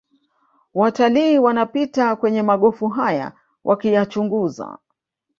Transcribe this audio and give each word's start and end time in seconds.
Watalii 0.73 1.37
wanapita 1.39 2.15
kwenye 2.15 2.41
magofu 2.41 2.87
haya 2.87 3.31
wakiyachunguza 3.63 4.77